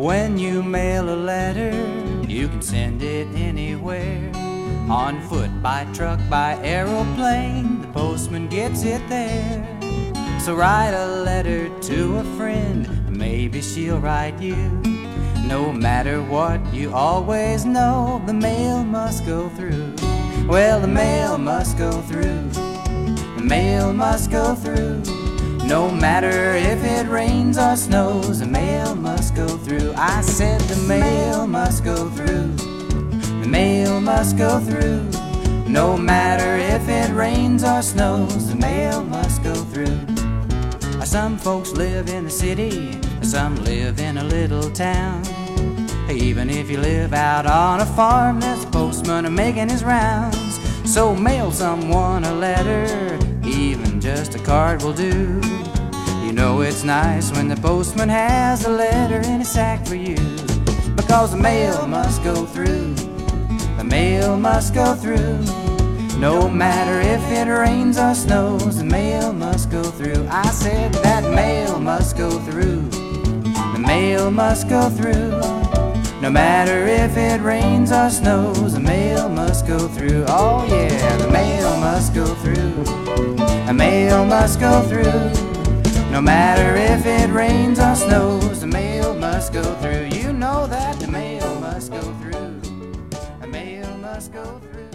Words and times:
When 0.00 0.38
you 0.38 0.62
mail 0.62 1.12
a 1.12 1.14
letter, 1.14 1.72
you 2.26 2.48
can 2.48 2.62
send 2.62 3.02
it 3.02 3.28
anywhere. 3.34 4.32
On 4.88 5.20
foot, 5.28 5.50
by 5.62 5.86
truck, 5.92 6.18
by 6.30 6.58
aeroplane, 6.62 7.82
the 7.82 7.88
postman 7.88 8.48
gets 8.48 8.82
it 8.82 9.06
there. 9.10 9.62
So 10.40 10.54
write 10.54 10.94
a 10.94 11.06
letter 11.22 11.68
to 11.80 12.16
a 12.16 12.24
friend, 12.38 12.88
maybe 13.14 13.60
she'll 13.60 13.98
write 13.98 14.40
you. 14.40 14.56
No 15.44 15.70
matter 15.70 16.22
what, 16.22 16.64
you 16.72 16.94
always 16.94 17.66
know 17.66 18.22
the 18.24 18.32
mail 18.32 18.82
must 18.82 19.26
go 19.26 19.50
through. 19.50 19.94
Well, 20.48 20.80
the 20.80 20.88
mail 20.88 21.36
must 21.36 21.76
go 21.76 21.92
through. 22.08 22.48
The 23.36 23.44
mail 23.44 23.92
must 23.92 24.30
go 24.30 24.54
through. 24.54 25.19
No 25.70 25.88
matter 25.88 26.56
if 26.56 26.82
it 26.82 27.06
rains 27.06 27.56
or 27.56 27.76
snows, 27.76 28.40
the 28.40 28.46
mail 28.46 28.96
must 28.96 29.36
go 29.36 29.46
through. 29.46 29.94
I 29.96 30.20
said 30.20 30.60
the 30.62 30.74
mail 30.88 31.46
must 31.46 31.84
go 31.84 32.10
through. 32.10 32.48
The 33.40 33.46
mail 33.46 34.00
must 34.00 34.36
go 34.36 34.58
through. 34.58 35.08
No 35.68 35.96
matter 35.96 36.56
if 36.56 36.88
it 36.88 37.14
rains 37.14 37.62
or 37.62 37.82
snows, 37.82 38.48
the 38.48 38.56
mail 38.56 39.04
must 39.04 39.44
go 39.44 39.54
through. 39.54 39.96
Some 41.06 41.38
folks 41.38 41.70
live 41.70 42.08
in 42.08 42.24
the 42.24 42.30
city, 42.30 43.00
some 43.22 43.54
live 43.62 44.00
in 44.00 44.18
a 44.18 44.24
little 44.24 44.70
town. 44.70 45.22
Even 46.10 46.50
if 46.50 46.68
you 46.68 46.78
live 46.78 47.14
out 47.14 47.46
on 47.46 47.78
a 47.78 47.86
farm, 47.86 48.40
there's 48.40 48.64
a 48.64 48.70
postman 48.72 49.32
making 49.32 49.68
his 49.68 49.84
rounds. 49.84 50.58
So 50.84 51.14
mail 51.14 51.52
someone 51.52 52.24
a 52.24 52.34
letter, 52.34 53.16
just 54.16 54.34
a 54.34 54.40
card 54.40 54.82
will 54.82 54.92
do. 54.92 55.40
You 56.24 56.32
know 56.32 56.62
it's 56.62 56.82
nice 56.82 57.30
when 57.30 57.46
the 57.46 57.54
postman 57.54 58.08
has 58.08 58.64
a 58.66 58.68
letter 58.68 59.20
in 59.30 59.40
a 59.40 59.44
sack 59.44 59.86
for 59.86 59.94
you. 59.94 60.16
Because 60.96 61.30
the 61.30 61.36
mail 61.36 61.86
must 61.86 62.24
go 62.24 62.44
through, 62.44 62.94
the 63.78 63.84
mail 63.84 64.36
must 64.36 64.74
go 64.74 64.96
through. 64.96 65.38
No 66.18 66.48
matter 66.48 66.98
if 67.00 67.22
it 67.30 67.48
rains 67.48 67.98
or 67.98 68.14
snows, 68.14 68.78
the 68.78 68.84
mail 68.84 69.32
must 69.32 69.70
go 69.70 69.84
through. 69.84 70.26
I 70.28 70.48
said 70.50 70.92
that 71.06 71.22
mail 71.32 71.78
must 71.78 72.16
go 72.16 72.30
through, 72.46 72.82
the 73.74 73.82
mail 73.92 74.32
must 74.32 74.68
go 74.68 74.90
through. 74.90 75.30
No 76.20 76.30
matter 76.30 76.84
if 76.86 77.16
it 77.16 77.40
rains 77.42 77.92
or 77.92 78.10
snows, 78.10 78.74
the 78.74 78.80
mail 78.80 79.28
must 79.28 79.66
go 79.68 79.78
through. 79.86 80.24
Oh 80.28 80.66
yeah, 80.68 80.99
mail 84.20 84.28
must 84.28 84.60
go 84.60 84.82
through. 84.82 86.12
No 86.12 86.20
matter 86.20 86.76
if 86.76 87.06
it 87.06 87.30
rains 87.30 87.78
or 87.78 87.94
snows, 87.94 88.60
the 88.60 88.66
mail 88.66 89.14
must 89.14 89.52
go 89.52 89.62
through. 89.76 90.08
You 90.18 90.32
know 90.32 90.66
that 90.66 91.00
the 91.00 91.08
mail 91.08 91.58
must 91.60 91.90
go 91.90 92.02
through. 92.20 92.60
The 93.40 93.46
mail 93.46 93.96
must 93.96 94.32
go 94.32 94.44
through. 94.44 94.89